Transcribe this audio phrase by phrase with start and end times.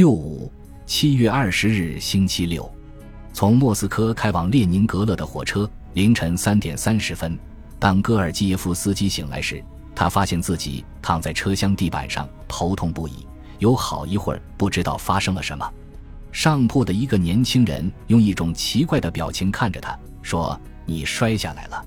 [0.00, 0.50] 六五
[0.86, 2.66] 七月二十日星期六，
[3.34, 7.38] 从莫斯科开往列宁格勒的火车，凌晨三点三十分，
[7.78, 9.62] 当戈尔基耶夫斯基醒来时，
[9.94, 13.26] 他发现自己躺在车厢地板上，头痛不已，
[13.58, 15.70] 有好一会儿不知道发生了什么。
[16.32, 21.84] 上铺的一个年轻人用一种奇怪的表情看着他，说：“你摔下来了。”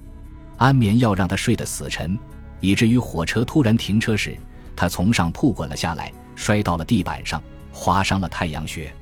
[0.57, 2.16] 安眠药让他睡得死沉，
[2.59, 4.38] 以至于火车突然停车时，
[4.75, 7.41] 他从上铺滚了下来，摔到了地板上。
[7.74, 8.94] 划伤了太阳穴，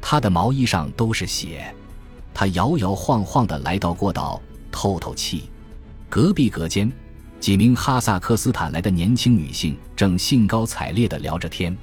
[0.00, 1.74] 他的毛衣上都是血。
[2.32, 5.50] 他摇摇晃晃地来到过道，透透气。
[6.08, 6.90] 隔壁隔间，
[7.40, 11.76] 几名哈萨克斯坦来的年轻女性正兴高采烈地聊着天。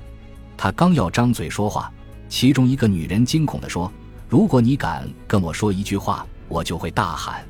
[0.55, 1.92] 他刚要张嘴说话，
[2.30, 3.92] 其中一个女人惊恐地说
[4.30, 7.44] ：“如果你敢跟我说一句话，我就会大喊。”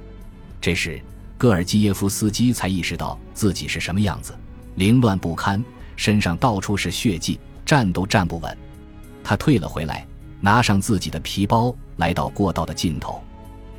[0.59, 1.01] 这时，
[1.37, 4.33] 戈尔基耶夫斯基才意识到自己是什么样子，
[4.75, 5.63] 凌乱不堪，
[5.95, 8.57] 身上到处是血迹，站都站不稳。
[9.27, 10.07] 他退了回来，
[10.39, 13.21] 拿上自己的皮包，来到过道的尽头。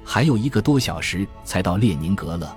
[0.04, 2.54] 还有一个多小时才到列宁格勒。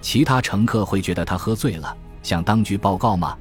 [0.00, 3.36] 其他乘客会觉得他喝醉了，向当局报告吗？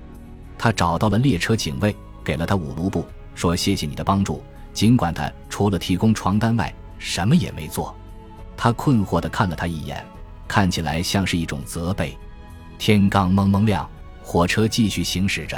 [0.57, 4.43] 他找到了列车警卫，给了他五卢布，说：“谢谢你的帮助。”
[4.75, 7.95] 尽管他除了提供床单外什么也没做。
[8.57, 10.05] 他困惑地看了他一眼，
[10.49, 12.17] 看起来像是一种责备。
[12.77, 13.89] 天刚蒙蒙亮，
[14.21, 15.57] 火车继续行驶着。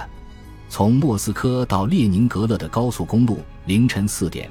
[0.73, 4.49] 从莫斯科到列宁格勒的高速公路，凌晨四点，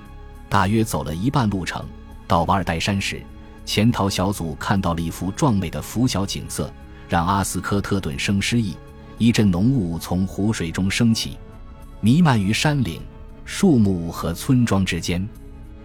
[0.48, 1.84] 大约走了一半路程。
[2.28, 3.20] 到瓦尔代山时，
[3.64, 6.72] 潜逃小组看到了一幅壮美的拂晓景色，
[7.08, 8.76] 让阿斯科特顿生诗意。
[9.18, 11.36] 一阵浓雾从湖水中升起，
[12.00, 13.02] 弥漫于山岭、
[13.44, 15.28] 树木和村庄之间。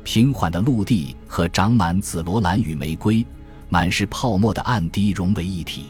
[0.04, 3.26] 平缓的陆地和长满紫罗兰与玫瑰、
[3.70, 5.88] 满是泡沫的暗堤融为一体。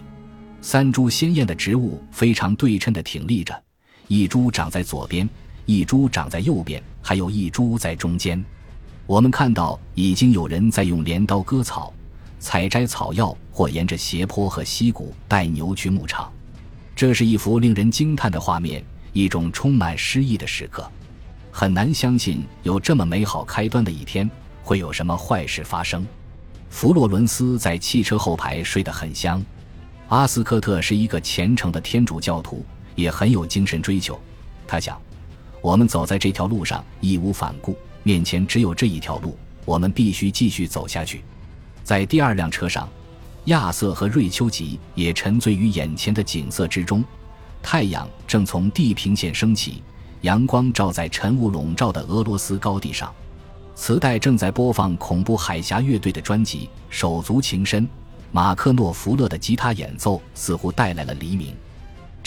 [0.61, 3.53] 三株鲜艳的植物非常对称地挺立着。
[4.07, 5.27] 一株长在左边，
[5.65, 8.43] 一株长在右边，还有一株在中间。
[9.05, 11.93] 我们看到已经有人在用镰刀割草、
[12.39, 16.31] 采摘草药，或沿着斜坡和溪谷带牛去牧场。
[16.95, 18.81] 这是一幅令人惊叹的画面，
[19.11, 20.89] 一种充满诗意的时刻。
[21.51, 24.29] 很难相信有这么美好开端的一天
[24.63, 26.05] 会有什么坏事发生。
[26.69, 29.43] 弗洛伦斯在汽车后排睡得很香。
[30.07, 32.65] 阿斯科特是一个虔诚的天主教徒。
[32.97, 34.19] 也很有精神追求，
[34.67, 34.99] 他想，
[35.61, 41.23] 我们走在这条路上义无反顾，面前只有这一条路，我们必须继续走下去。
[41.83, 42.89] 在第二辆车上，
[43.45, 47.03] 亚瑟和瑞秋吉也沉醉于眼前的景色之中。
[47.61, 49.83] 太阳正从地平线升起，
[50.21, 53.13] 阳光照在晨雾笼罩的俄罗斯高地上。
[53.75, 57.83] 磁带正在播放恐怖海峡乐队的专辑《手足情深》，
[58.31, 61.55] 马克诺弗勒的吉他演奏似乎带来了黎明。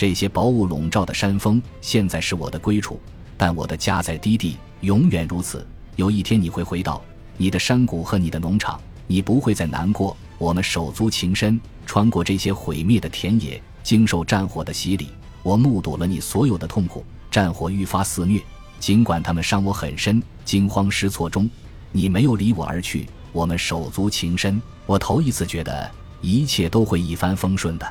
[0.00, 2.98] 这些薄雾笼罩的山峰现在是我的归处，
[3.36, 5.66] 但我的家在低地，永远如此。
[5.96, 7.02] 有一天你会回到
[7.36, 10.16] 你的山谷和你的农场，你不会再难过。
[10.38, 15.08] 我们手足情深，穿过这些毁灭的田野，经受战火的洗礼。
[15.42, 18.40] 我目睹了你所有的痛苦，战火愈发肆虐，
[18.78, 20.22] 尽管他们伤我很深。
[20.46, 21.46] 惊慌失措中，
[21.92, 23.06] 你没有离我而去。
[23.32, 25.90] 我们手足情深，我头一次觉得
[26.22, 27.86] 一切都会一帆风顺的。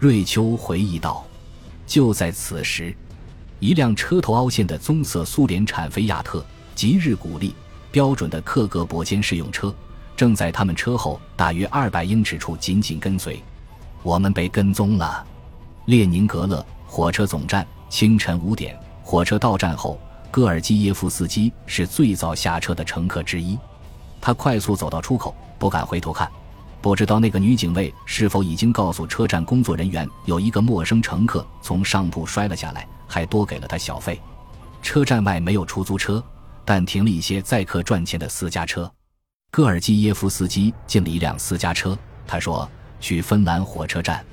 [0.00, 1.24] 瑞秋回忆道。
[1.86, 2.94] 就在此时，
[3.60, 7.54] 一辆车头凹陷的棕色苏联产菲亚特吉日古力
[7.90, 9.74] 标准的克格勃间试用车，
[10.16, 13.42] 正在他们车后大约二百英尺处紧紧跟随。
[14.02, 15.24] 我们被跟踪了。
[15.86, 19.98] 列宁格勒火车总站，清晨五点，火车到站后，
[20.30, 23.56] 戈尔基耶夫斯基是最早下车的乘客之一。
[24.20, 26.28] 他快速走到出口，不敢回头看。
[26.86, 34.20] 不知道那个女警卫是否已经告诉车站工作人员，有一个陌生乘客从上铺摔了下来，还多给了他小费。
[34.82, 36.22] 车站外没有出租车，
[36.64, 38.88] 但停了一些载客赚钱的私家车。
[39.50, 42.70] 戈尔基耶夫斯基进了一辆私家车，他说
[43.00, 44.24] ：“去芬兰火车站。”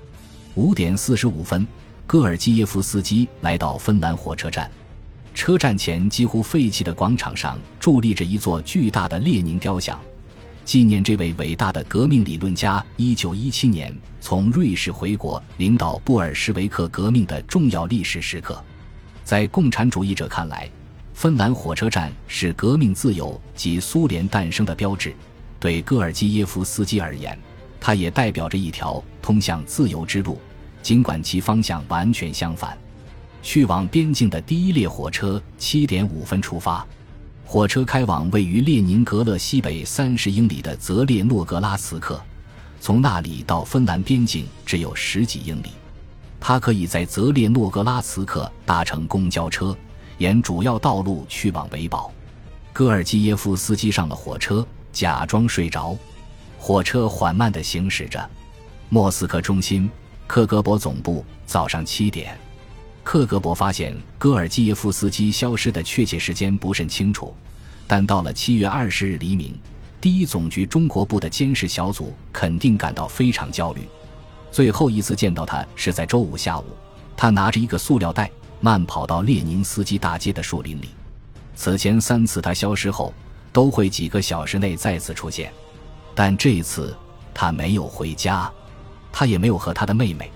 [0.53, 1.66] 五点四十五分，
[2.06, 4.69] 戈尔基耶夫斯基来到芬兰火车站。
[5.34, 10.00] 车站前几乎废弃的广场上伫立着一座巨大的列宁雕像。
[10.65, 18.63] 纪念这位伟大的革命理论家1917年从瑞士回国领导布尔什维克革命的重要历史时刻，
[19.24, 20.69] 在共产主义者看来，
[21.13, 25.13] 芬兰火车站是革命自由及苏联诞生的标志。
[25.60, 27.38] 对戈尔基耶夫斯基而言，
[27.80, 30.39] 它也代表着一条通向自由之路，
[30.81, 32.77] 尽管其方向完全相反。
[33.42, 36.86] 去往边境的第一列火车七点五分出发。
[37.45, 42.19] 火车开往位于列宁格勒西北三十英里的泽列诺格拉茨克，
[42.80, 45.68] 从那里到芬兰边境只有十几英里。
[46.40, 49.75] 他可以在泽列诺格拉茨克搭乘公交车，
[50.18, 52.12] 沿主要道路去往维堡。
[52.72, 55.95] 戈尔基耶夫斯基上了火车，假装睡着。
[56.57, 58.30] 火车缓慢地行驶着。
[58.90, 59.90] 莫斯科中心，
[60.28, 61.24] 克格勃总部。
[61.45, 62.36] 早上七点，
[63.04, 67.36] 克格勃发现戈尔基耶夫斯基消失的确切时间不甚清楚，
[67.86, 69.54] 但到了七月二十日黎明，
[70.00, 73.82] 第一总局中国部的监视小组肯定感到非常焦虑。
[74.52, 76.66] 最后一次见到他是在周五下午，
[77.18, 80.90] 他拿着一个塑料袋，慢跑到列宁斯基大街的树林里。
[81.56, 83.14] 此前三次他消失后，
[83.52, 85.52] 都会几个小时内再次出现，
[86.16, 86.96] 但这一次
[87.34, 88.50] 他没有回家，
[89.12, 90.32] 他也没有和他的妹妹、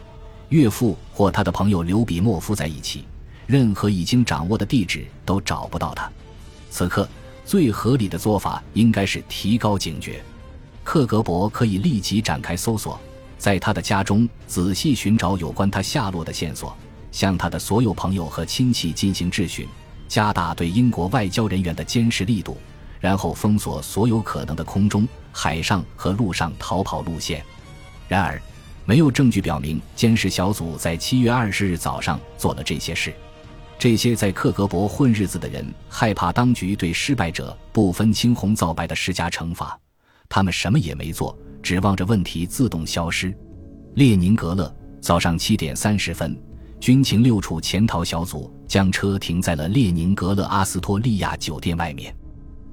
[0.50, 3.06] 岳父或他的朋友刘比莫夫在一起。
[3.46, 6.12] 任何已经掌握的地址都找不到他。
[6.70, 7.08] 此刻
[7.46, 10.22] 最合理的做法应该是提高警觉。
[10.84, 13.00] 克格勃可以立即展开搜索，
[13.38, 16.76] 在他的家中仔细寻找有关他下落的线索，
[17.12, 19.66] 向他的所有朋友和亲戚进行质询。
[20.10, 22.58] 加大对英国外交人员的监视力度，
[23.00, 27.44] 然后封锁所有可能的空中、海上和陆上逃跑路线。
[28.08, 28.42] 然而，
[28.88, 33.14] 没有证据表明监视小组在七月二十日早上做了这些事。
[33.78, 39.78] 这些在克格勃混日子的人害怕当局对失败者不分青红皂白的施加惩罚，
[40.30, 43.38] 他们什么也没做，指望着问题自动消失。
[43.96, 46.42] 列宁格勒早上七点三十分。
[46.80, 52.16] 军情六处潜逃小组将车停在了列宁格勒阿斯托利亚酒店外面。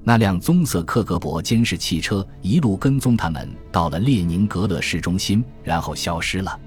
[0.07, 6.59] 那辆棕色克格勃监视汽车一路跟踪他们，到了列宁格勒市中心，然后消失了。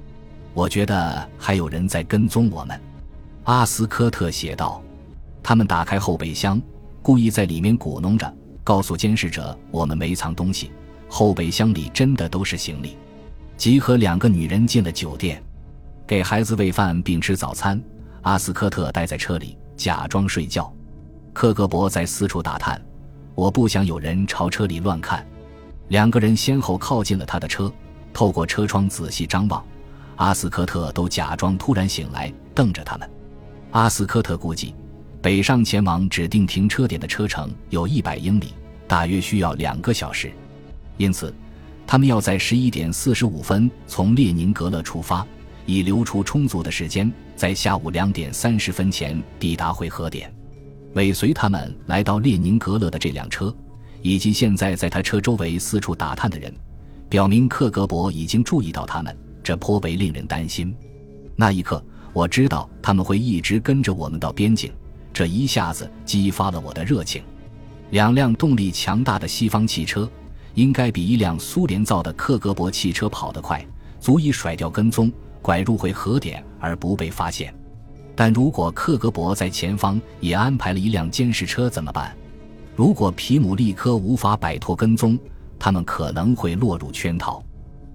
[0.52, 2.80] 我觉得还有人在跟踪我们，
[3.44, 4.82] 阿斯科特写道。
[5.40, 6.60] 他们打开后备箱，
[7.00, 8.30] 故意在里面鼓弄着，
[8.64, 10.72] 告诉监视者我们没藏东西。
[11.08, 12.96] 后备箱里真的都是行李。
[13.56, 15.40] 集合两个女人进了酒店。
[16.08, 17.80] 给孩子喂饭并吃早餐，
[18.22, 20.72] 阿斯科特待在车里假装睡觉。
[21.32, 22.82] 克格勃在四处打探，
[23.38, 25.24] 我不想有人朝车里乱看。
[25.90, 27.72] 两个人先后靠近了他的车，
[28.12, 29.64] 透过车窗仔细张望。
[30.16, 33.08] 阿斯科特都假装突然醒来，瞪着他们。
[33.70, 34.74] 阿斯科特估计，
[35.22, 38.54] 北上前往指定停车点的车程有一百英里，
[38.88, 40.32] 大约需要两个小时，
[40.96, 41.32] 因此，
[41.86, 45.24] 他们要在十一点四十五分从列宁格勒出发。
[45.64, 50.34] 以留出充足的时间，在下午两点三十分前抵达汇合点。
[50.94, 53.54] 尾随他们来到列宁格勒的这辆车，
[54.02, 56.52] 以及现在在他车周围四处打探的人，
[57.08, 60.74] 表明克格勃已经注意到他们，这颇为令人担心。
[61.36, 64.72] 那一刻，我知道他们会一直跟着我们到边境，
[65.12, 67.22] 这一下子激发了我的热情。
[67.90, 70.10] 两辆动力强大的西方汽车，
[70.54, 73.64] 应该比一辆苏联造的克格勃汽车跑得快，
[74.00, 75.12] 足以甩掉跟踪。
[75.40, 77.54] 拐入回核点而不被发现，
[78.20, 82.12] 但如果克格勃在前方也安排了一辆监视车怎么办？
[82.74, 85.16] 如果皮姆利科无法摆脱跟踪，
[85.56, 87.40] 他们可能会落入圈套。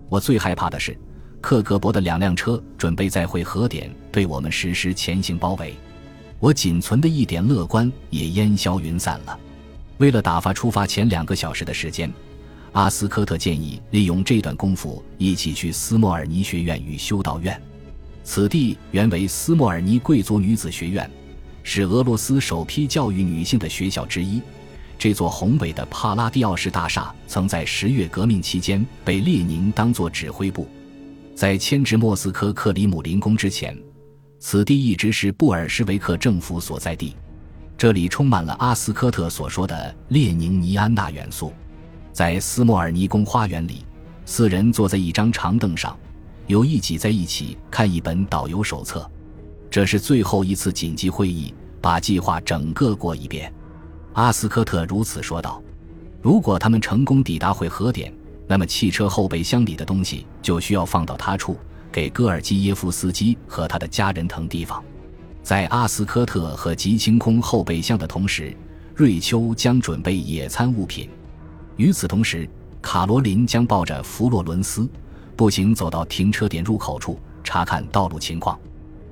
[0.08, 0.98] 我最害怕的是，
[1.42, 5.76] 克格勃的两辆车准备在回核点对我们实施前行包围。
[6.40, 9.38] 我仅存的一点乐观也烟消云散了。
[9.98, 12.10] 为了打发出发前两个小时的时间。
[12.72, 17.62] 阿斯科特建议利用这段功夫一起去斯莫尔尼学院与修道院。
[18.24, 21.10] 此地原为斯莫尔尼贵族女子学院，
[21.62, 24.42] 是俄罗斯首批教育女性的学校之一。
[24.98, 30.68] 这座宏伟的帕拉蒂奥式大厦曾在十月革命期间被列宁当作指挥部。
[31.36, 33.78] 在迁至莫斯科克里姆林宫之前，
[34.40, 37.16] 此地一直是布尔什维克政府所在地。
[37.78, 41.52] 这里充满了阿斯科特所说的列宁尼安娜元素。
[42.14, 43.84] 在斯莫尔尼宫花园里，
[44.26, 45.98] 四人坐在一张长凳上，
[46.48, 49.10] 有意挤在一起看一本导游手册。
[49.70, 53.52] 这是最后一次紧急会议，把计划整个过一遍。
[54.14, 55.62] 阿斯科特如此说道
[56.22, 58.14] ：“如果他们成功抵达会合点，
[58.48, 61.58] 那么汽车后备箱里的东西就需要放到他处，
[61.92, 64.84] 给戈尔基耶夫斯基和他的家人腾地方。
[65.42, 68.56] 在阿斯科特和吉清空后备箱的同时，
[68.94, 71.10] 瑞秋将准备野餐物品。”
[71.78, 72.48] 与此同时，
[72.80, 74.88] 卡罗琳将抱着弗洛伦斯
[75.36, 78.60] 步行走到停车点入口处查看道路情况。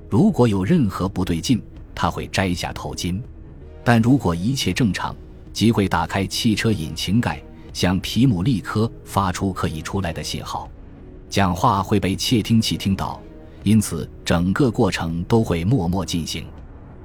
[0.08, 1.62] 如果有任何不对劲，
[1.94, 3.20] 他会摘下头巾；
[3.82, 5.14] 但如果一切正常，
[5.52, 10.68] 即会打开汽车引擎盖，向皮姆利科发出可以出来的信号。
[11.28, 13.20] 讲话会被窃听器听到，
[13.62, 16.46] 因此整个过程都会默默进行。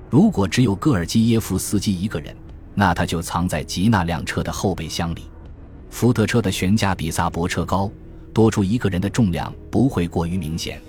[0.10, 2.36] 如果只有戈尔基耶夫斯基一个人，
[2.74, 5.24] 那他就藏在吉娜辆车的后备箱里。
[5.90, 7.90] 福特车的悬架比萨博车高，
[8.38, 10.80] 多出一个人的重量不会过于明显。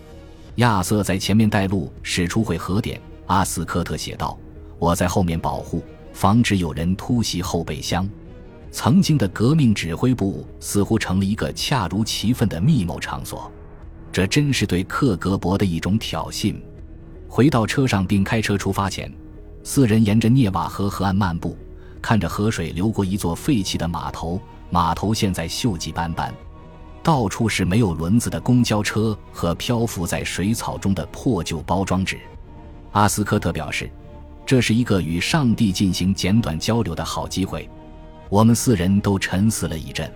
[0.57, 3.01] 亚瑟在前面带路，驶出会合点。
[3.25, 4.39] 阿斯科特写道
[4.79, 8.07] ：“我在后面保护，防止有人突袭后备箱。
[8.71, 13.51] 曾经的革命指挥部似乎成了一个恰如其分的密谋场所，
[14.13, 16.55] 这真是对克格勃的一种挑衅。
[17.27, 19.11] 回到车上并开车出发前，
[19.63, 21.57] 四人沿着涅瓦河河岸漫步，
[22.03, 24.39] 看着河水流过一座废弃的码头，
[24.69, 26.31] 码头现在锈迹斑斑，
[27.09, 32.21] 到处是没有轮子的公交车和漂浮在水草中的破旧包装纸。
[32.93, 33.91] 阿斯科特表示，
[34.45, 37.67] 这是一个与上帝进行简短交流的好机会。
[38.29, 40.13] 我们四人都沉思了一阵，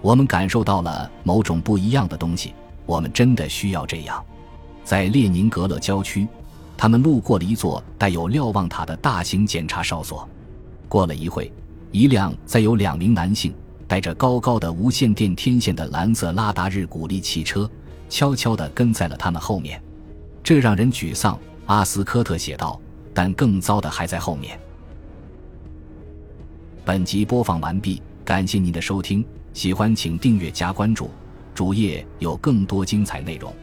[0.00, 2.54] 我们感受到了某种不一样的东西。
[2.86, 4.24] 我们真的需要这样。
[4.84, 6.26] 在列宁格勒郊区，
[6.78, 10.26] 他们路过了一座带有瞭望塔的大型检查哨所。
[10.88, 11.52] 过了一会，
[11.90, 13.54] 一辆载有两名男性、
[13.92, 17.70] 带着高高的无线电天线的蓝色拉达日古力汽车，
[18.08, 19.78] 悄悄地跟在了他们后面。
[20.42, 22.80] 这让人沮丧，阿斯科特写道。
[23.12, 24.58] 但更糟的还在后面。
[26.86, 29.22] 本集播放完毕，感谢您的收听，
[29.52, 31.10] 喜欢请订阅加关注，
[31.54, 33.54] 主页有更多精彩内容。